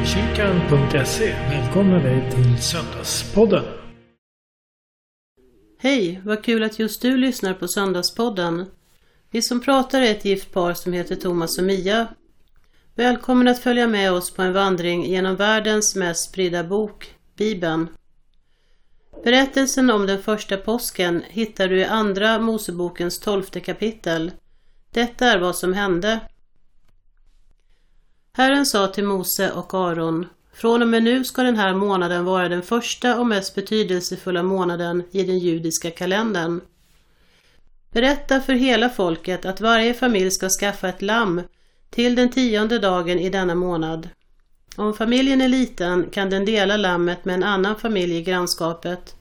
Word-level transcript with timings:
Pingstkyrkan.se 0.00 1.32
välkomnar 1.32 2.00
dig 2.02 2.30
till 2.30 2.62
Söndagspodden. 2.62 3.64
Hej, 5.78 6.20
vad 6.24 6.44
kul 6.44 6.62
att 6.62 6.78
just 6.78 7.02
du 7.02 7.16
lyssnar 7.16 7.54
på 7.54 7.68
Söndagspodden. 7.68 8.66
Vi 9.30 9.42
som 9.42 9.60
pratar 9.60 10.00
är 10.00 10.10
ett 10.10 10.24
gift 10.24 10.52
par 10.52 10.74
som 10.74 10.92
heter 10.92 11.16
Thomas 11.16 11.58
och 11.58 11.64
Mia. 11.64 12.06
Välkommen 12.94 13.48
att 13.48 13.58
följa 13.58 13.86
med 13.86 14.12
oss 14.12 14.30
på 14.30 14.42
en 14.42 14.52
vandring 14.52 15.06
genom 15.06 15.36
världens 15.36 15.96
mest 15.96 16.30
spridda 16.30 16.64
bok, 16.64 17.14
Bibeln. 17.36 17.88
Berättelsen 19.24 19.90
om 19.90 20.06
den 20.06 20.22
första 20.22 20.56
påsken 20.56 21.22
hittar 21.28 21.68
du 21.68 21.78
i 21.78 21.84
Andra 21.84 22.38
Mosebokens 22.38 23.20
tolfte 23.20 23.60
kapitel. 23.60 24.32
Detta 24.90 25.26
är 25.26 25.38
vad 25.38 25.56
som 25.56 25.72
hände. 25.72 26.20
Herren 28.40 28.66
sa 28.66 28.86
till 28.86 29.04
Mose 29.04 29.52
och 29.52 29.74
Aron 29.74 30.26
från 30.52 30.82
och 30.82 30.88
med 30.88 31.02
nu 31.02 31.24
ska 31.24 31.42
den 31.42 31.56
här 31.56 31.74
månaden 31.74 32.24
vara 32.24 32.48
den 32.48 32.62
första 32.62 33.20
och 33.20 33.26
mest 33.26 33.54
betydelsefulla 33.54 34.42
månaden 34.42 35.02
i 35.10 35.22
den 35.22 35.38
judiska 35.38 35.90
kalendern. 35.90 36.60
Berätta 37.92 38.40
för 38.40 38.52
hela 38.52 38.88
folket 38.88 39.44
att 39.44 39.60
varje 39.60 39.94
familj 39.94 40.30
ska 40.30 40.48
skaffa 40.48 40.88
ett 40.88 41.02
lamm 41.02 41.42
till 41.90 42.14
den 42.14 42.30
tionde 42.30 42.78
dagen 42.78 43.18
i 43.18 43.30
denna 43.30 43.54
månad. 43.54 44.08
Om 44.76 44.94
familjen 44.94 45.40
är 45.40 45.48
liten 45.48 46.10
kan 46.10 46.30
den 46.30 46.44
dela 46.44 46.76
lammet 46.76 47.24
med 47.24 47.34
en 47.34 47.44
annan 47.44 47.76
familj 47.76 48.16
i 48.16 48.22
grannskapet. 48.22 49.14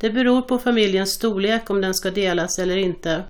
Det 0.00 0.10
beror 0.10 0.42
på 0.42 0.58
familjens 0.58 1.14
storlek 1.14 1.70
om 1.70 1.80
den 1.80 1.94
ska 1.94 2.10
delas 2.10 2.58
eller 2.58 2.76
inte. 2.76 3.24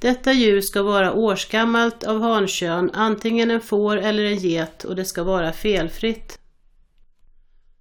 Detta 0.00 0.32
djur 0.32 0.60
ska 0.60 0.82
vara 0.82 1.12
årsgammalt 1.12 2.04
av 2.04 2.20
hankön, 2.20 2.90
antingen 2.94 3.50
en 3.50 3.60
får 3.60 3.96
eller 3.96 4.24
en 4.24 4.36
get 4.36 4.84
och 4.84 4.96
det 4.96 5.04
ska 5.04 5.22
vara 5.22 5.52
felfritt. 5.52 6.38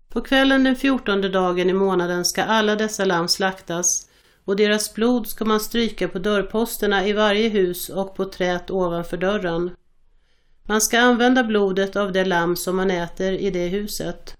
På 0.10 0.22
kvällen 0.22 0.64
den 0.64 0.76
fjortonde 0.76 1.30
dagen 1.30 1.70
i 1.70 1.74
månaden 1.74 2.26
ska 2.26 2.44
alla 2.44 2.76
dessa 2.76 3.06
lamm 3.06 3.28
slaktas 3.28 4.08
och 4.46 4.56
deras 4.56 4.94
blod 4.94 5.28
ska 5.28 5.46
man 5.46 5.60
stryka 5.60 6.08
på 6.08 6.20
dörrposterna 6.20 7.08
i 7.08 7.14
varje 7.14 7.50
hus 7.50 7.90
och 7.90 8.16
på 8.16 8.26
trät 8.26 8.72
ovanför 8.72 9.18
dörren. 9.18 9.72
Man 10.64 10.82
ska 10.82 11.00
använda 11.00 11.44
blodet 11.44 11.96
av 11.96 12.12
det 12.12 12.26
lamm 12.26 12.56
som 12.56 12.76
man 12.76 12.92
äter 12.92 13.34
i 13.34 13.50
det 13.50 13.68
huset. 13.68 14.38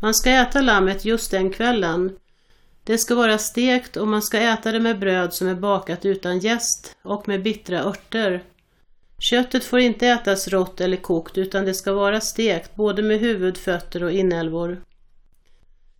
Man 0.00 0.14
ska 0.14 0.30
äta 0.30 0.60
lammet 0.60 1.04
just 1.04 1.30
den 1.30 1.50
kvällen, 1.50 2.16
det 2.84 2.98
ska 2.98 3.14
vara 3.14 3.38
stekt 3.38 3.96
och 3.96 4.08
man 4.08 4.22
ska 4.22 4.38
äta 4.38 4.72
det 4.72 4.80
med 4.80 4.98
bröd 4.98 5.34
som 5.34 5.48
är 5.48 5.54
bakat 5.54 6.04
utan 6.04 6.38
jäst 6.38 6.96
och 7.02 7.28
med 7.28 7.42
bittra 7.42 7.82
örter. 7.84 8.44
Köttet 9.18 9.64
får 9.64 9.78
inte 9.80 10.08
ätas 10.08 10.48
rått 10.48 10.80
eller 10.80 10.96
kokt 10.96 11.38
utan 11.38 11.64
det 11.64 11.74
ska 11.74 11.92
vara 11.92 12.20
stekt 12.20 12.74
både 12.74 13.02
med 13.02 13.20
huvud, 13.20 13.58
fötter 13.58 14.04
och 14.04 14.12
inälvor. 14.12 14.82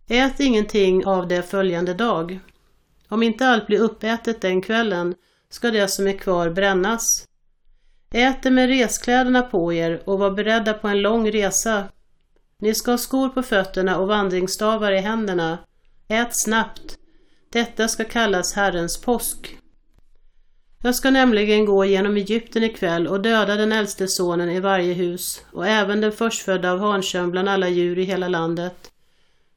Ät 0.07 0.39
ingenting 0.39 1.05
av 1.05 1.27
det 1.27 1.43
följande 1.43 1.93
dag. 1.93 2.39
Om 3.09 3.23
inte 3.23 3.47
allt 3.47 3.67
blir 3.67 3.79
uppätet 3.79 4.41
den 4.41 4.61
kvällen 4.61 5.15
ska 5.49 5.71
det 5.71 5.87
som 5.87 6.07
är 6.07 6.17
kvar 6.17 6.49
brännas. 6.49 7.27
Ät 8.11 8.43
det 8.43 8.51
med 8.51 8.69
reskläderna 8.69 9.41
på 9.41 9.73
er 9.73 10.01
och 10.05 10.19
var 10.19 10.31
beredda 10.31 10.73
på 10.73 10.87
en 10.87 11.01
lång 11.01 11.31
resa. 11.31 11.83
Ni 12.57 12.75
ska 12.75 12.91
ha 12.91 12.97
skor 12.97 13.29
på 13.29 13.43
fötterna 13.43 13.97
och 13.97 14.07
vandringsstavar 14.07 14.91
i 14.91 14.99
händerna 14.99 15.57
Ät 16.13 16.35
snabbt. 16.35 16.97
Detta 17.49 17.87
ska 17.87 18.03
kallas 18.03 18.53
Herrens 18.53 19.01
påsk. 19.01 19.57
Jag 20.83 20.95
ska 20.95 21.11
nämligen 21.11 21.65
gå 21.65 21.85
genom 21.85 22.17
Egypten 22.17 22.63
ikväll 22.63 23.07
och 23.07 23.21
döda 23.21 23.55
den 23.55 23.71
äldste 23.71 24.07
sonen 24.07 24.49
i 24.49 24.59
varje 24.59 24.93
hus 24.93 25.45
och 25.51 25.67
även 25.67 26.01
den 26.01 26.11
förstfödda 26.11 26.71
av 26.71 26.79
hankön 26.79 27.31
bland 27.31 27.49
alla 27.49 27.69
djur 27.69 27.99
i 27.99 28.03
hela 28.03 28.27
landet. 28.27 28.91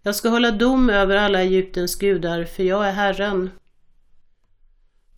Jag 0.02 0.14
ska 0.14 0.28
hålla 0.28 0.50
dom 0.50 0.90
över 0.90 1.16
alla 1.16 1.42
Egyptens 1.42 1.96
gudar, 1.96 2.44
för 2.44 2.62
jag 2.62 2.88
är 2.88 2.92
Herren. 2.92 3.50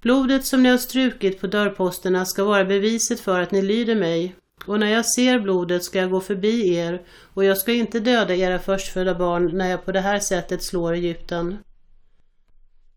Blodet 0.00 0.46
som 0.46 0.62
ni 0.62 0.68
har 0.68 0.78
strukit 0.78 1.40
på 1.40 1.46
dörrposterna 1.46 2.24
ska 2.24 2.44
vara 2.44 2.64
beviset 2.64 3.20
för 3.20 3.40
att 3.40 3.50
ni 3.50 3.62
lyder 3.62 3.94
mig, 3.94 4.34
och 4.66 4.80
när 4.80 4.92
jag 4.92 5.06
ser 5.06 5.38
blodet 5.38 5.84
ska 5.84 5.98
jag 5.98 6.10
gå 6.10 6.20
förbi 6.20 6.74
er 6.74 7.02
och 7.34 7.44
jag 7.44 7.58
ska 7.58 7.72
inte 7.72 8.00
döda 8.00 8.34
era 8.34 8.58
förstfödda 8.58 9.14
barn 9.14 9.56
när 9.56 9.70
jag 9.70 9.84
på 9.84 9.92
det 9.92 10.00
här 10.00 10.18
sättet 10.18 10.62
slår 10.62 10.92
Egypten. 10.92 11.58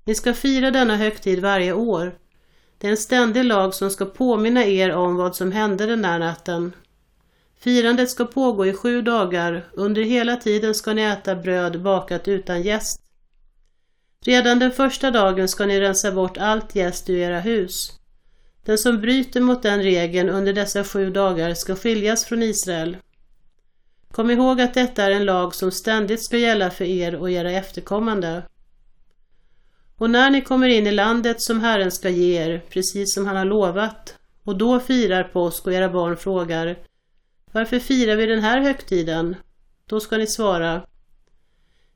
Ni 0.05 0.15
ska 0.15 0.33
fira 0.33 0.71
denna 0.71 0.95
högtid 0.95 1.39
varje 1.39 1.73
år. 1.73 2.15
Det 2.77 2.87
är 2.87 2.91
en 2.91 2.97
ständig 2.97 3.43
lag 3.43 3.73
som 3.73 3.89
ska 3.89 4.05
påminna 4.05 4.65
er 4.65 4.91
om 4.93 5.15
vad 5.15 5.35
som 5.35 5.51
hände 5.51 5.85
den 5.85 6.01
där 6.01 6.19
natten. 6.19 6.71
Firandet 7.59 8.09
ska 8.09 8.25
pågå 8.25 8.65
i 8.65 8.73
sju 8.73 9.01
dagar. 9.01 9.67
Under 9.73 10.01
hela 10.01 10.35
tiden 10.35 10.75
ska 10.75 10.93
ni 10.93 11.01
äta 11.01 11.35
bröd 11.35 11.81
bakat 11.81 12.27
utan 12.27 12.61
jäst. 12.61 13.01
Redan 14.25 14.59
den 14.59 14.71
första 14.71 15.11
dagen 15.11 15.47
ska 15.47 15.65
ni 15.65 15.79
rensa 15.79 16.11
bort 16.11 16.37
allt 16.37 16.75
jäst 16.75 17.09
ur 17.09 17.17
era 17.17 17.39
hus. 17.39 18.00
Den 18.65 18.77
som 18.77 19.01
bryter 19.01 19.41
mot 19.41 19.63
den 19.63 19.83
regeln 19.83 20.29
under 20.29 20.53
dessa 20.53 20.83
sju 20.83 21.09
dagar 21.09 21.53
ska 21.53 21.75
skiljas 21.75 22.25
från 22.25 22.43
Israel. 22.43 22.97
Kom 24.11 24.31
ihåg 24.31 24.61
att 24.61 24.73
detta 24.73 25.03
är 25.03 25.11
en 25.11 25.25
lag 25.25 25.55
som 25.55 25.71
ständigt 25.71 26.23
ska 26.23 26.37
gälla 26.37 26.69
för 26.69 26.85
er 26.85 27.15
och 27.15 27.31
era 27.31 27.51
efterkommande. 27.51 28.43
Och 29.97 30.09
när 30.09 30.29
ni 30.29 30.41
kommer 30.41 30.67
in 30.67 30.87
i 30.87 30.91
landet 30.91 31.41
som 31.41 31.61
Herren 31.61 31.91
ska 31.91 32.09
ge 32.09 32.41
er, 32.41 32.61
precis 32.69 33.13
som 33.13 33.25
han 33.25 33.35
har 33.35 33.45
lovat, 33.45 34.15
och 34.43 34.57
då 34.57 34.79
firar 34.79 35.23
påsk 35.23 35.67
och 35.67 35.73
era 35.73 35.89
barn 35.89 36.17
frågar 36.17 36.77
Varför 37.51 37.79
firar 37.79 38.15
vi 38.15 38.25
den 38.25 38.39
här 38.39 38.61
högtiden? 38.61 39.35
Då 39.85 39.99
ska 39.99 40.17
ni 40.17 40.27
svara 40.27 40.81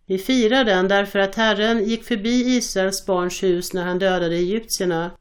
Vi 0.05 0.17
firar 0.17 0.63
den 0.63 0.87
därför 0.87 1.19
att 1.19 1.35
Herren 1.35 1.83
gick 1.83 2.03
förbi 2.03 2.57
Israels 2.57 3.05
barns 3.05 3.43
hus 3.43 3.73
när 3.73 3.83
han 3.83 3.99
dödade 3.99 4.35
egyptierna 4.35 5.11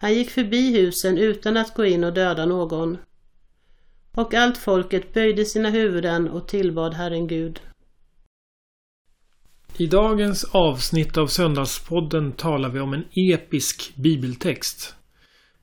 han 0.00 0.14
gick 0.14 0.30
förbi 0.30 0.72
husen 0.78 1.18
utan 1.18 1.56
att 1.56 1.74
gå 1.74 1.84
in 1.84 2.04
och 2.04 2.14
döda 2.14 2.46
någon. 2.46 2.98
Och 4.12 4.34
allt 4.34 4.58
folket 4.58 5.14
böjde 5.14 5.44
sina 5.44 5.70
huvuden 5.70 6.28
och 6.28 6.48
tillbad 6.48 6.94
Herren 6.94 7.26
Gud. 7.26 7.60
I 9.76 9.86
dagens 9.86 10.44
avsnitt 10.44 11.18
av 11.18 11.26
Söndagspodden 11.26 12.32
talar 12.32 12.68
vi 12.68 12.80
om 12.80 12.92
en 12.92 13.04
episk 13.32 13.92
bibeltext. 13.96 14.94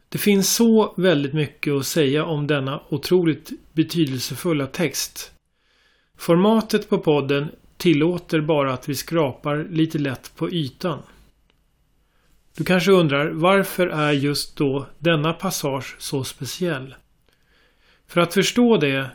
Det 0.09 0.17
finns 0.17 0.55
så 0.55 0.93
väldigt 0.97 1.33
mycket 1.33 1.73
att 1.73 1.85
säga 1.85 2.25
om 2.25 2.47
denna 2.47 2.81
otroligt 2.89 3.51
betydelsefulla 3.73 4.67
text. 4.67 5.31
Formatet 6.17 6.89
på 6.89 6.97
podden 6.97 7.51
tillåter 7.77 8.41
bara 8.41 8.73
att 8.73 8.89
vi 8.89 8.95
skrapar 8.95 9.67
lite 9.69 9.97
lätt 9.97 10.35
på 10.35 10.49
ytan. 10.51 10.99
Du 12.57 12.63
kanske 12.63 12.91
undrar 12.91 13.29
varför 13.29 13.87
är 13.87 14.11
just 14.11 14.57
då 14.57 14.87
denna 14.99 15.33
passage 15.33 15.95
så 15.99 16.23
speciell? 16.23 16.95
För 18.07 18.21
att 18.21 18.33
förstå 18.33 18.77
det 18.77 19.09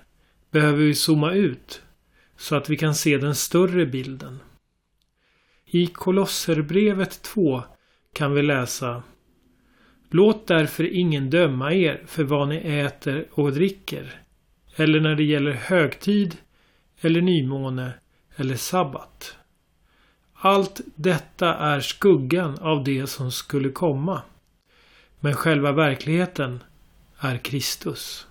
behöver 0.51 0.79
vi 0.79 0.95
zooma 0.95 1.33
ut 1.33 1.83
så 2.37 2.57
att 2.57 2.71
vi 2.71 2.77
kan 2.77 2.95
se 2.95 3.19
den 3.19 3.35
större 3.35 3.87
bilden. 3.87 4.39
I 5.67 5.87
Kolosserbrevet 5.87 7.23
2 7.23 7.63
kan 8.15 8.35
vi 8.35 8.43
läsa 8.43 9.03
Låt 10.11 10.47
därför 10.47 10.95
ingen 10.95 11.31
döma 11.31 11.73
er 11.73 12.03
för 12.07 12.25
vad 12.25 12.49
ni 12.49 12.57
äter 12.57 13.27
och 13.31 13.53
dricker 13.53 14.23
eller 14.77 15.01
när 15.01 15.15
det 15.15 15.25
gäller 15.25 15.53
högtid 15.53 16.37
eller 17.01 17.21
nymåne 17.21 17.93
eller 18.37 18.57
sabbat. 18.57 19.37
Allt 20.45 20.81
detta 20.95 21.55
är 21.55 21.81
skuggan 21.81 22.59
av 22.59 22.85
det 22.85 23.07
som 23.07 23.33
skulle 23.33 23.69
komma. 23.69 24.23
Men 25.21 25.35
själva 25.35 25.73
verkligheten 25.73 26.63
är 27.19 27.39
Kristus. 27.39 28.27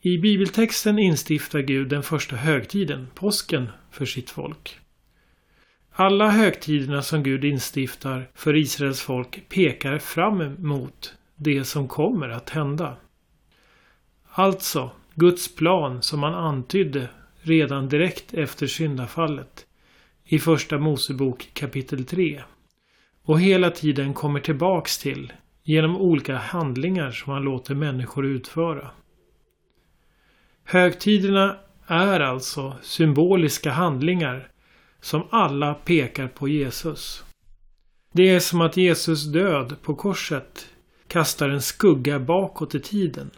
I 0.00 0.18
bibeltexten 0.18 0.98
instiftar 0.98 1.60
Gud 1.60 1.88
den 1.88 2.02
första 2.02 2.36
högtiden, 2.36 3.06
påsken, 3.14 3.68
för 3.90 4.06
sitt 4.06 4.30
folk. 4.30 4.78
Alla 5.92 6.30
högtiderna 6.30 7.02
som 7.02 7.22
Gud 7.22 7.44
instiftar 7.44 8.30
för 8.34 8.56
Israels 8.56 9.00
folk 9.00 9.48
pekar 9.48 9.98
fram 9.98 10.40
emot 10.40 11.14
det 11.36 11.64
som 11.64 11.88
kommer 11.88 12.28
att 12.28 12.50
hända. 12.50 12.96
Alltså 14.28 14.90
Guds 15.14 15.54
plan 15.54 16.02
som 16.02 16.22
han 16.22 16.34
antydde 16.34 17.08
redan 17.42 17.88
direkt 17.88 18.34
efter 18.34 18.66
syndafallet 18.66 19.66
i 20.32 20.38
Första 20.38 20.78
Mosebok 20.78 21.50
kapitel 21.54 22.04
3 22.04 22.42
och 23.22 23.40
hela 23.40 23.70
tiden 23.70 24.14
kommer 24.14 24.40
tillbaks 24.40 24.98
till 24.98 25.32
genom 25.62 25.96
olika 25.96 26.36
handlingar 26.36 27.10
som 27.10 27.32
han 27.32 27.42
låter 27.42 27.74
människor 27.74 28.26
utföra. 28.26 28.90
Högtiderna 30.64 31.56
är 31.86 32.20
alltså 32.20 32.76
symboliska 32.82 33.70
handlingar 33.70 34.48
som 35.00 35.22
alla 35.30 35.74
pekar 35.74 36.28
på 36.28 36.48
Jesus. 36.48 37.24
Det 38.12 38.28
är 38.28 38.40
som 38.40 38.60
att 38.60 38.76
Jesus 38.76 39.24
död 39.24 39.76
på 39.82 39.94
korset 39.94 40.66
kastar 41.08 41.48
en 41.48 41.62
skugga 41.62 42.18
bakåt 42.18 42.74
i 42.74 42.80
tiden. 42.80 43.30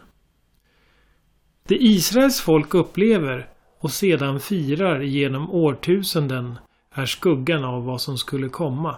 Det 1.67 1.75
Israels 1.75 2.41
folk 2.41 2.73
upplever 2.73 3.49
och 3.79 3.91
sedan 3.91 4.39
firar 4.39 5.01
genom 5.01 5.51
årtusenden 5.51 6.55
är 6.97 7.05
skuggan 7.05 7.63
av 7.63 7.85
vad 7.85 8.01
som 8.01 8.17
skulle 8.17 8.49
komma. 8.49 8.95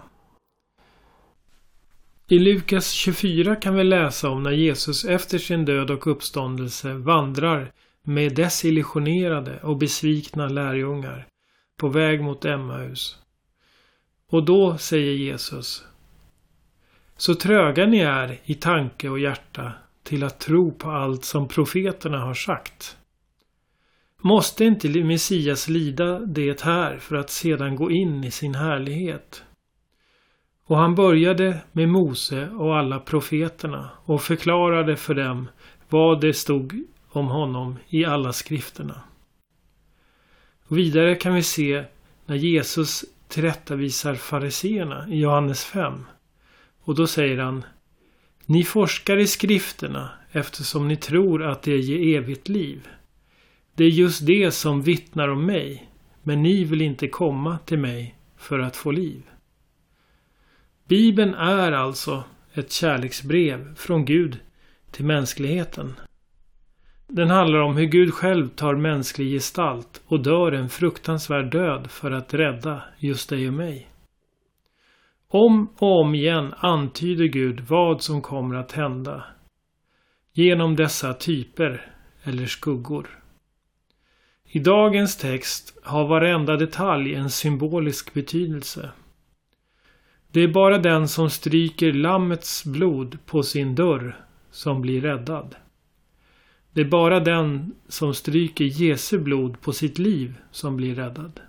I 2.28 2.38
Lukas 2.38 2.90
24 2.90 3.56
kan 3.56 3.74
vi 3.74 3.84
läsa 3.84 4.30
om 4.30 4.42
när 4.42 4.50
Jesus 4.50 5.04
efter 5.04 5.38
sin 5.38 5.64
död 5.64 5.90
och 5.90 6.06
uppståndelse 6.06 6.94
vandrar 6.94 7.72
med 8.02 8.34
desillusionerade 8.34 9.60
och 9.62 9.76
besvikna 9.76 10.48
lärjungar 10.48 11.26
på 11.80 11.88
väg 11.88 12.22
mot 12.22 12.44
Emmaus. 12.44 13.18
Och 14.30 14.44
då 14.44 14.78
säger 14.78 15.12
Jesus 15.12 15.84
Så 17.16 17.34
tröga 17.34 17.86
ni 17.86 17.98
är 17.98 18.40
i 18.44 18.54
tanke 18.54 19.08
och 19.08 19.18
hjärta 19.18 19.72
till 20.02 20.24
att 20.24 20.40
tro 20.40 20.72
på 20.72 20.90
allt 20.90 21.24
som 21.24 21.48
profeterna 21.48 22.18
har 22.18 22.34
sagt. 22.34 22.96
Måste 24.22 24.64
inte 24.64 25.04
Messias 25.04 25.68
lida 25.68 26.18
det 26.18 26.62
här 26.62 26.98
för 26.98 27.16
att 27.16 27.30
sedan 27.30 27.76
gå 27.76 27.90
in 27.90 28.24
i 28.24 28.30
sin 28.30 28.54
härlighet? 28.54 29.42
Och 30.64 30.76
han 30.76 30.94
började 30.94 31.60
med 31.72 31.88
Mose 31.88 32.48
och 32.48 32.76
alla 32.76 33.00
profeterna 33.00 33.90
och 34.04 34.22
förklarade 34.22 34.96
för 34.96 35.14
dem 35.14 35.48
vad 35.88 36.20
det 36.20 36.34
stod 36.34 36.84
om 37.08 37.26
honom 37.26 37.76
i 37.88 38.04
alla 38.04 38.32
skrifterna. 38.32 39.02
Och 40.68 40.78
vidare 40.78 41.14
kan 41.14 41.34
vi 41.34 41.42
se 41.42 41.84
när 42.26 42.36
Jesus 42.36 43.04
tillrättavisar 43.28 44.14
fariseerna 44.14 45.08
i 45.08 45.20
Johannes 45.20 45.64
5. 45.64 46.04
Och 46.80 46.94
då 46.94 47.06
säger 47.06 47.38
han 47.38 47.64
Ni 48.46 48.64
forskar 48.64 49.16
i 49.16 49.26
skrifterna 49.26 50.10
eftersom 50.32 50.88
ni 50.88 50.96
tror 50.96 51.42
att 51.42 51.62
det 51.62 51.76
ger 51.76 52.18
evigt 52.18 52.48
liv. 52.48 52.88
Det 53.78 53.84
är 53.84 53.90
just 53.90 54.26
det 54.26 54.50
som 54.50 54.82
vittnar 54.82 55.28
om 55.28 55.46
mig, 55.46 55.90
men 56.22 56.42
ni 56.42 56.64
vill 56.64 56.82
inte 56.82 57.08
komma 57.08 57.58
till 57.58 57.78
mig 57.78 58.18
för 58.36 58.58
att 58.58 58.76
få 58.76 58.90
liv. 58.90 59.22
Bibeln 60.88 61.34
är 61.34 61.72
alltså 61.72 62.24
ett 62.54 62.72
kärleksbrev 62.72 63.74
från 63.74 64.04
Gud 64.04 64.40
till 64.90 65.04
mänskligheten. 65.04 65.94
Den 67.06 67.30
handlar 67.30 67.58
om 67.58 67.76
hur 67.76 67.86
Gud 67.86 68.14
själv 68.14 68.48
tar 68.48 68.74
mänsklig 68.74 69.32
gestalt 69.32 70.02
och 70.06 70.22
dör 70.22 70.52
en 70.52 70.68
fruktansvärd 70.68 71.52
död 71.52 71.90
för 71.90 72.10
att 72.10 72.34
rädda 72.34 72.82
just 72.98 73.30
dig 73.30 73.48
och 73.48 73.54
mig. 73.54 73.88
Om 75.28 75.68
och 75.78 76.00
om 76.00 76.14
igen 76.14 76.54
antyder 76.56 77.26
Gud 77.26 77.60
vad 77.60 78.02
som 78.02 78.22
kommer 78.22 78.54
att 78.54 78.72
hända 78.72 79.24
genom 80.32 80.76
dessa 80.76 81.14
typer 81.14 81.92
eller 82.24 82.46
skuggor. 82.46 83.18
I 84.50 84.58
dagens 84.58 85.16
text 85.16 85.78
har 85.82 86.08
varenda 86.08 86.56
detalj 86.56 87.14
en 87.14 87.30
symbolisk 87.30 88.14
betydelse. 88.14 88.90
Det 90.32 90.40
är 90.40 90.48
bara 90.48 90.78
den 90.78 91.08
som 91.08 91.30
stryker 91.30 91.92
Lammets 91.92 92.64
blod 92.64 93.18
på 93.26 93.42
sin 93.42 93.74
dörr 93.74 94.16
som 94.50 94.80
blir 94.82 95.00
räddad. 95.00 95.56
Det 96.72 96.80
är 96.80 96.88
bara 96.88 97.20
den 97.20 97.74
som 97.88 98.14
stryker 98.14 98.64
Jesu 98.64 99.18
blod 99.18 99.60
på 99.60 99.72
sitt 99.72 99.98
liv 99.98 100.38
som 100.50 100.76
blir 100.76 100.94
räddad. 100.94 101.40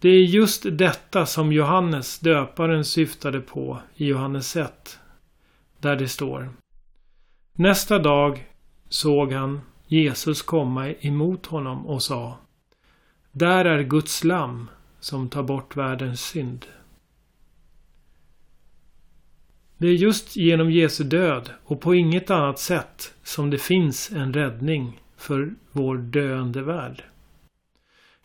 Det 0.00 0.08
är 0.08 0.22
just 0.22 0.66
detta 0.70 1.26
som 1.26 1.52
Johannes 1.52 2.18
döparen 2.18 2.84
syftade 2.84 3.40
på 3.40 3.82
i 3.94 4.06
Johannes 4.06 4.56
1. 4.56 4.98
Där 5.80 5.96
det 5.96 6.08
står 6.08 6.48
Nästa 7.52 7.98
dag 7.98 8.46
såg 8.88 9.32
han 9.32 9.60
Jesus 9.90 10.42
komma 10.42 10.90
emot 10.90 11.46
honom 11.46 11.86
och 11.86 12.02
sa 12.02 12.36
Där 13.32 13.64
är 13.64 13.82
Guds 13.82 14.24
lam 14.24 14.70
som 15.00 15.28
tar 15.28 15.42
bort 15.42 15.76
världens 15.76 16.20
synd. 16.20 16.66
Det 19.78 19.86
är 19.86 19.92
just 19.92 20.36
genom 20.36 20.70
Jesu 20.70 21.04
död 21.04 21.50
och 21.64 21.80
på 21.80 21.94
inget 21.94 22.30
annat 22.30 22.58
sätt 22.58 23.14
som 23.22 23.50
det 23.50 23.58
finns 23.58 24.12
en 24.12 24.32
räddning 24.32 25.00
för 25.16 25.54
vår 25.72 25.96
döende 25.96 26.62
värld. 26.62 27.02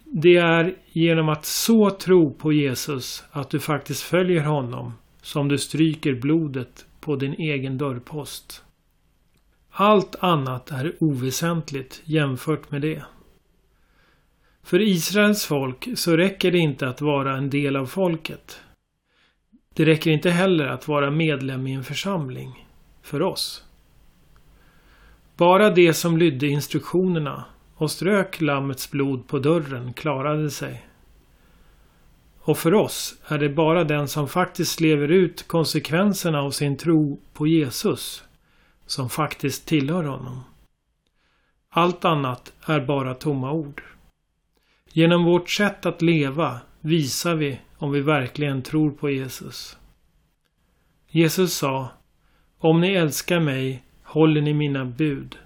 Det 0.04 0.38
är 0.38 0.76
genom 0.92 1.30
att 1.30 1.46
så 1.46 1.90
tro 1.90 2.34
på 2.34 2.54
Jesus 2.54 3.24
att 3.32 3.50
du 3.50 3.60
faktiskt 3.60 4.02
följer 4.02 4.44
honom 4.44 4.94
som 5.22 5.48
du 5.48 5.58
stryker 5.58 6.14
blodet 6.14 6.86
på 7.00 7.16
din 7.16 7.34
egen 7.34 7.78
dörrpost. 7.78 8.64
Allt 9.76 10.16
annat 10.20 10.72
är 10.72 10.96
oväsentligt 11.00 12.02
jämfört 12.06 12.72
med 12.72 12.82
det. 12.82 13.04
För 14.64 14.82
Israels 14.82 15.46
folk 15.46 15.90
så 15.96 16.18
räcker 16.18 16.52
det 16.52 16.58
inte 16.58 16.88
att 16.88 17.02
vara 17.02 17.38
en 17.38 17.50
del 17.50 17.76
av 17.76 17.86
folket. 17.86 18.62
Det 19.74 19.86
räcker 19.86 20.12
inte 20.12 20.30
heller 20.30 20.66
att 20.66 20.88
vara 20.88 21.12
medlem 21.12 21.68
i 21.68 21.74
en 21.74 21.84
församling. 21.84 22.68
För 23.02 23.22
oss. 23.22 23.64
Bara 25.38 25.70
de 25.70 25.94
som 25.94 26.18
lydde 26.18 26.48
instruktionerna 26.48 27.46
och 27.76 27.92
strök 27.92 28.42
Lammets 28.42 28.92
blod 28.92 29.28
på 29.28 29.40
dörren 29.40 29.94
klarade 29.94 30.50
sig. 30.50 30.86
Och 32.40 32.58
för 32.58 32.74
oss 32.74 33.16
är 33.28 33.38
det 33.38 33.50
bara 33.50 33.84
den 33.84 34.08
som 34.08 34.28
faktiskt 34.28 34.82
lever 34.82 35.08
ut 35.08 35.48
konsekvenserna 35.48 36.42
av 36.42 36.52
sin 36.52 36.78
tro 36.78 37.20
på 37.34 37.48
Jesus 37.48 38.24
som 38.86 39.10
faktiskt 39.10 39.66
tillhör 39.66 40.04
honom. 40.04 40.44
Allt 41.70 42.06
annat 42.06 42.54
är 42.66 42.86
bara 42.86 43.14
tomma 43.14 43.52
ord. 43.52 43.84
Genom 44.92 45.24
vårt 45.24 45.50
sätt 45.50 45.86
att 45.86 46.02
leva 46.02 46.60
visar 46.80 47.36
vi 47.36 47.60
om 47.78 47.92
vi 47.92 48.02
verkligen 48.02 48.62
tror 48.62 48.92
på 48.92 49.10
Jesus. 49.10 49.78
Jesus 51.10 51.54
sa 51.54 51.90
Om 52.58 52.82
ni 52.82 52.94
älskar 52.94 53.40
mig 53.40 53.84
håller 54.04 54.42
ni 54.42 54.54
mina 54.54 54.86
bud. 54.86 55.38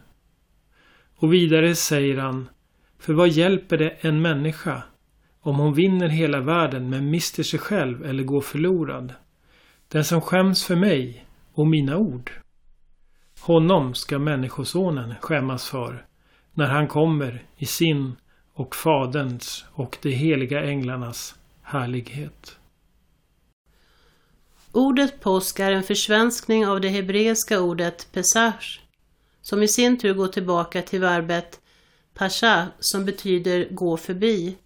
Och 1.16 1.34
vidare 1.34 1.76
säger 1.76 2.18
han 2.18 2.50
För 3.00 3.14
vad 3.14 3.30
hjälper 3.30 3.78
det 3.78 3.90
en 3.90 4.22
människa 4.22 4.84
om 5.40 5.56
hon 5.56 5.74
vinner 5.74 6.08
hela 6.08 6.42
världen 6.42 6.90
men 6.90 7.10
mister 7.10 7.44
sig 7.44 7.60
själv 7.60 8.06
eller 8.06 8.24
går 8.24 8.42
förlorad? 8.42 9.14
Den 9.88 10.06
som 10.06 10.22
skäms 10.22 10.66
för 10.66 10.76
mig 10.76 11.26
och 11.54 11.68
mina 11.68 11.98
ord. 11.98 12.32
Honom 13.40 13.96
ska 13.96 14.20
Människosonen 14.20 15.14
skämmas 15.22 15.70
för 15.70 16.06
när 16.54 16.68
han 16.68 16.88
kommer 16.88 17.46
i 17.58 17.66
sin 17.66 18.16
och 18.54 18.76
Faderns 18.76 19.66
och 19.74 19.98
de 20.02 20.12
heliga 20.12 20.64
änglarnas 20.64 21.36
härlighet. 21.62 22.58
Ordet 24.72 25.22
påsk 25.22 25.60
är 25.60 25.72
en 25.72 25.84
försvenskning 25.84 26.68
av 26.68 26.82
det 26.82 26.90
hebreiska 26.90 27.62
ordet 27.62 28.08
pesach, 28.12 28.80
som 29.42 29.64
i 29.64 29.68
sin 29.68 30.00
tur 30.00 30.14
går 30.14 30.28
tillbaka 30.28 30.82
till 30.82 31.00
verbet 31.02 31.60
pasha 32.14 32.68
som 32.80 33.06
betyder 33.06 33.68
gå 33.72 33.98
förbi. 33.98 34.58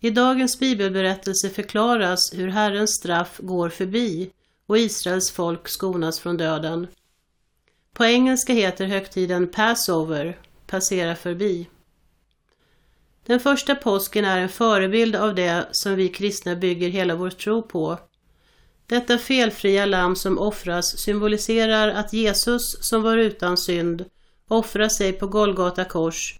I 0.00 0.10
dagens 0.10 0.58
bibelberättelse 0.58 1.50
förklaras 1.50 2.34
hur 2.34 2.48
Herrens 2.48 2.94
straff 2.94 3.40
går 3.42 3.68
förbi 3.68 4.30
och 4.66 4.78
Israels 4.78 5.30
folk 5.30 5.68
skonas 5.68 6.20
från 6.20 6.36
döden. 6.36 6.86
På 7.94 8.04
engelska 8.04 8.52
heter 8.52 8.86
högtiden 8.86 9.48
Passover, 9.48 10.38
passera 10.66 11.16
förbi. 11.16 11.68
Den 13.26 13.40
första 13.40 13.74
påsken 13.74 14.24
är 14.24 14.38
en 14.38 14.48
förebild 14.48 15.16
av 15.16 15.34
det 15.34 15.68
som 15.72 15.94
vi 15.94 16.08
kristna 16.08 16.56
bygger 16.56 16.88
hela 16.88 17.14
vår 17.14 17.30
tro 17.30 17.62
på. 17.62 17.98
Detta 18.86 19.18
felfria 19.18 19.86
lamm 19.86 20.16
som 20.16 20.38
offras 20.38 20.98
symboliserar 20.98 21.88
att 21.88 22.12
Jesus, 22.12 22.88
som 22.88 23.02
var 23.02 23.16
utan 23.16 23.56
synd, 23.56 24.04
offrar 24.48 24.88
sig 24.88 25.12
på 25.12 25.26
Golgata 25.26 25.84
kors 25.84 26.38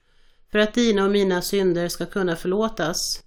för 0.52 0.59
att 0.59 0.75
dina 0.75 1.04
och 1.04 1.11
mina 1.11 1.42
synder 1.42 1.88
ska 1.88 2.07
kunna 2.07 2.37
förlåtas. 2.37 3.23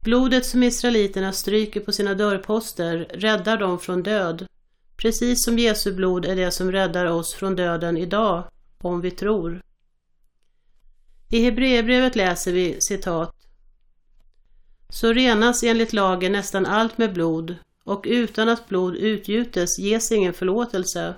Blodet 0.00 0.46
som 0.46 0.62
israeliterna 0.62 1.32
stryker 1.32 1.80
på 1.80 1.92
sina 1.92 2.14
dörrposter 2.14 2.96
räddar 3.14 3.56
dem 3.56 3.78
från 3.78 4.02
död, 4.02 4.46
precis 5.04 5.44
som 5.44 5.58
Jesu 5.58 5.92
blod 5.92 6.24
är 6.24 6.36
det 6.36 6.50
som 6.50 6.72
räddar 6.72 7.06
oss 7.06 7.34
från 7.34 7.56
döden 7.56 7.96
idag, 7.96 8.44
om 8.78 9.00
vi 9.00 9.10
tror. 9.10 9.62
I 11.30 11.44
Hebreerbrevet 11.44 12.16
läser 12.16 12.52
vi 12.52 12.80
citat 12.80 13.34
Så 14.88 15.12
renas 15.12 15.62
enligt 15.62 15.92
lagen 15.92 16.32
nästan 16.32 16.66
allt 16.66 16.98
med 16.98 17.12
blod 17.12 17.56
och 17.84 18.04
utan 18.08 18.48
att 18.48 18.68
blod 18.68 18.96
utgjutes 18.96 19.78
ges 19.78 20.12
ingen 20.12 20.34
förlåtelse. 20.34 21.14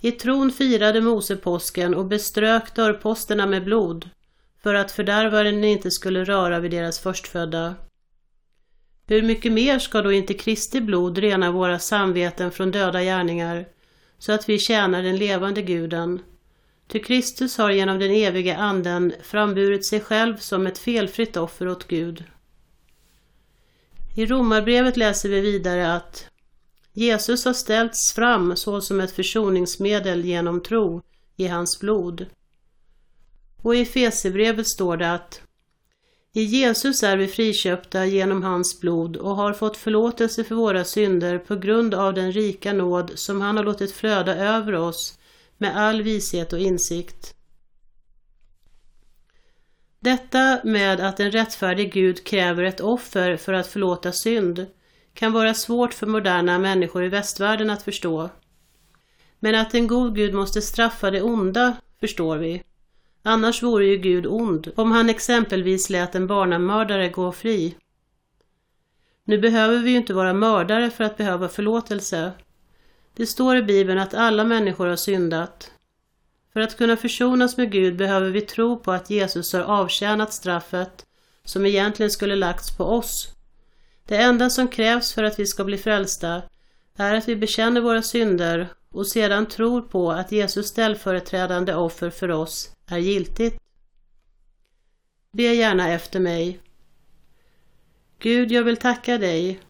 I 0.00 0.12
tron 0.12 0.50
firade 0.52 1.00
Mose 1.00 1.36
påsken 1.36 1.94
och 1.94 2.06
beströk 2.06 2.74
dörrposterna 2.74 3.46
med 3.46 3.64
blod 3.64 4.08
för 4.62 4.74
att 4.74 4.92
fördärvaren 4.92 5.64
inte 5.64 5.90
skulle 5.90 6.24
röra 6.24 6.60
vid 6.60 6.70
deras 6.70 6.98
förstfödda. 6.98 7.74
Hur 9.12 9.22
mycket 9.22 9.52
mer 9.52 9.78
ska 9.78 10.02
då 10.02 10.12
inte 10.12 10.34
Kristi 10.34 10.80
blod 10.80 11.18
rena 11.18 11.50
våra 11.50 11.78
samveten 11.78 12.50
från 12.50 12.70
döda 12.70 13.02
gärningar 13.02 13.66
så 14.18 14.32
att 14.32 14.48
vi 14.48 14.58
tjänar 14.58 15.02
den 15.02 15.16
levande 15.16 15.62
guden 15.62 16.22
Ty 16.88 16.98
Kristus 16.98 17.58
har 17.58 17.70
genom 17.70 17.98
den 17.98 18.10
eviga 18.10 18.56
anden 18.56 19.12
framburit 19.22 19.86
sig 19.86 20.00
själv 20.00 20.36
som 20.36 20.66
ett 20.66 20.78
felfritt 20.78 21.36
offer 21.36 21.68
åt 21.68 21.88
Gud. 21.88 22.24
I 24.16 24.26
Romarbrevet 24.26 24.96
läser 24.96 25.28
vi 25.28 25.40
vidare 25.40 25.94
att 25.94 26.26
Jesus 26.92 27.44
har 27.44 27.52
ställts 27.52 28.12
fram 28.14 28.56
såsom 28.56 29.00
ett 29.00 29.12
försoningsmedel 29.12 30.24
genom 30.24 30.62
tro 30.62 31.02
i 31.36 31.46
hans 31.46 31.80
blod. 31.80 32.26
Och 33.62 33.74
i 33.74 33.84
Fesebrevet 33.84 34.68
står 34.68 34.96
det 34.96 35.12
att 35.12 35.42
i 36.34 36.42
Jesus 36.42 37.02
är 37.02 37.16
vi 37.16 37.28
friköpta 37.28 38.06
genom 38.06 38.42
hans 38.42 38.80
blod 38.80 39.16
och 39.16 39.36
har 39.36 39.52
fått 39.52 39.76
förlåtelse 39.76 40.44
för 40.44 40.54
våra 40.54 40.84
synder 40.84 41.38
på 41.38 41.56
grund 41.56 41.94
av 41.94 42.14
den 42.14 42.32
rika 42.32 42.72
nåd 42.72 43.12
som 43.14 43.40
han 43.40 43.56
har 43.56 43.64
låtit 43.64 43.92
flöda 43.92 44.34
över 44.36 44.74
oss 44.74 45.18
med 45.58 45.76
all 45.76 46.02
vishet 46.02 46.52
och 46.52 46.58
insikt. 46.58 47.34
Detta 50.00 50.60
med 50.64 51.00
att 51.00 51.20
en 51.20 51.30
rättfärdig 51.30 51.92
Gud 51.92 52.24
kräver 52.24 52.62
ett 52.62 52.80
offer 52.80 53.36
för 53.36 53.52
att 53.52 53.66
förlåta 53.66 54.12
synd 54.12 54.66
kan 55.14 55.32
vara 55.32 55.54
svårt 55.54 55.94
för 55.94 56.06
moderna 56.06 56.58
människor 56.58 57.04
i 57.04 57.08
västvärlden 57.08 57.70
att 57.70 57.82
förstå. 57.82 58.30
Men 59.40 59.54
att 59.54 59.74
en 59.74 59.86
god 59.86 60.14
Gud 60.14 60.34
måste 60.34 60.62
straffa 60.62 61.10
det 61.10 61.22
onda 61.22 61.76
förstår 62.00 62.36
vi. 62.36 62.62
Annars 63.22 63.62
vore 63.62 63.86
ju 63.86 63.96
Gud 63.96 64.26
ond 64.26 64.72
om 64.76 64.92
han 64.92 65.10
exempelvis 65.10 65.90
lät 65.90 66.14
en 66.14 66.26
barnamördare 66.26 67.08
gå 67.08 67.32
fri. 67.32 67.76
Nu 69.24 69.38
behöver 69.38 69.78
vi 69.78 69.90
ju 69.90 69.96
inte 69.96 70.14
vara 70.14 70.32
mördare 70.32 70.90
för 70.90 71.04
att 71.04 71.16
behöva 71.16 71.48
förlåtelse. 71.48 72.32
Det 73.16 73.26
står 73.26 73.56
i 73.56 73.62
Bibeln 73.62 73.98
att 73.98 74.14
alla 74.14 74.44
människor 74.44 74.86
har 74.86 74.96
syndat. 74.96 75.70
För 76.52 76.60
att 76.60 76.76
kunna 76.76 76.96
försonas 76.96 77.56
med 77.56 77.72
Gud 77.72 77.96
behöver 77.96 78.30
vi 78.30 78.40
tro 78.40 78.78
på 78.78 78.92
att 78.92 79.10
Jesus 79.10 79.52
har 79.52 79.60
avtjänat 79.60 80.32
straffet 80.32 81.06
som 81.44 81.66
egentligen 81.66 82.10
skulle 82.10 82.36
lagts 82.36 82.76
på 82.76 82.84
oss. 82.84 83.28
Det 84.08 84.16
enda 84.16 84.50
som 84.50 84.68
krävs 84.68 85.12
för 85.12 85.24
att 85.24 85.38
vi 85.38 85.46
ska 85.46 85.64
bli 85.64 85.78
frälsta 85.78 86.42
är 86.96 87.14
att 87.14 87.28
vi 87.28 87.36
bekänner 87.36 87.80
våra 87.80 88.02
synder 88.02 88.68
och 88.92 89.06
sedan 89.06 89.46
tror 89.46 89.82
på 89.82 90.12
att 90.12 90.32
Jesus 90.32 90.66
ställföreträdande 90.66 91.74
offer 91.74 92.10
för 92.10 92.30
oss 92.30 92.76
är 92.86 92.98
giltigt. 92.98 93.60
Be 95.32 95.42
gärna 95.42 95.88
efter 95.88 96.20
mig. 96.20 96.60
Gud, 98.18 98.52
jag 98.52 98.62
vill 98.62 98.76
tacka 98.76 99.18
dig 99.18 99.60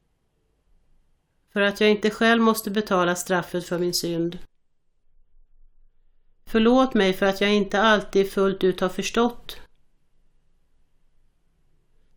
för 1.52 1.60
att 1.60 1.80
jag 1.80 1.90
inte 1.90 2.10
själv 2.10 2.42
måste 2.42 2.70
betala 2.70 3.14
straffet 3.14 3.66
för 3.66 3.78
min 3.78 3.94
synd. 3.94 4.38
Förlåt 6.46 6.94
mig 6.94 7.12
för 7.12 7.26
att 7.26 7.40
jag 7.40 7.54
inte 7.54 7.80
alltid 7.80 8.32
fullt 8.32 8.64
ut 8.64 8.80
har 8.80 8.88
förstått 8.88 9.56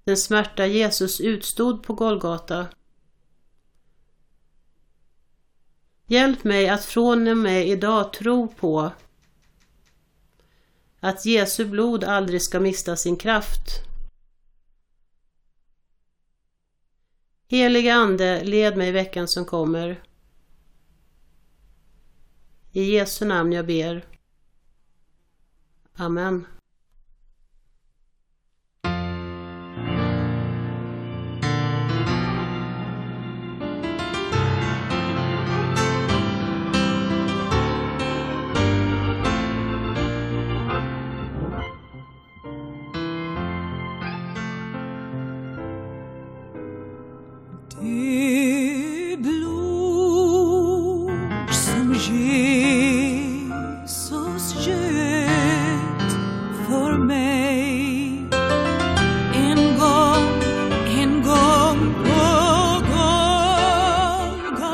den 0.06 0.18
smärta 0.18 0.66
Jesus 0.66 1.22
utstod 1.22 1.84
på 1.84 1.94
Golgata. 1.94 2.68
Hjälp 6.08 6.44
mig 6.44 6.70
att 6.70 6.86
från 6.86 7.28
och 7.28 7.38
med 7.38 7.68
idag 7.68 8.14
tro 8.14 8.48
på 8.48 8.92
att 11.00 11.26
Jesu 11.26 11.66
blod 11.66 12.04
aldrig 12.04 12.42
ska 12.42 12.60
mista 12.60 12.96
sin 12.96 13.18
kraft. 13.18 13.86
Heliga 17.48 17.94
Ande, 17.94 18.44
led 18.44 18.78
mig 18.78 18.90
i 18.90 18.92
veckan 18.92 19.28
som 19.28 19.46
kommer. 19.46 20.04
I 22.72 22.84
Jesu 22.84 23.26
namn 23.26 23.52
jag 23.52 23.66
ber. 23.66 24.06
Amen. 25.94 26.46
Det 47.70 49.18
blod 49.20 51.12
som 51.52 51.94
Jesus 51.94 53.26
gett 54.68 56.12
för 56.68 56.98
mig. 56.98 58.28
En 59.34 59.78
gång, 59.80 60.44
en 61.00 61.22
gång 61.22 61.94
på 62.04 62.26
Golgata. 64.06 64.72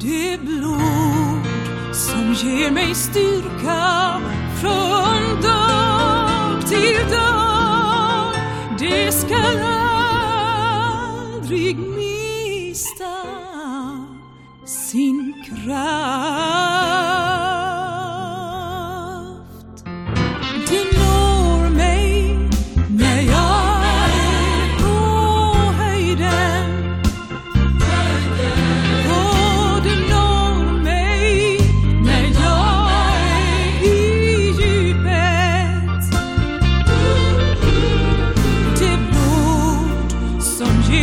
Det 0.00 0.40
blod 0.40 1.46
som 1.92 2.32
ger 2.32 2.70
mig 2.70 2.94
styrka 2.94 4.20
från 4.60 5.42
dag 5.42 6.68
till 6.68 7.10
dag. 7.10 7.30
Aldrig 11.50 11.78
mista 11.78 13.16
sin 14.64 15.34
kraft 15.44 16.29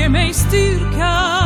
ger 0.08 0.12
mig 0.12 0.36
styrka 0.36 1.37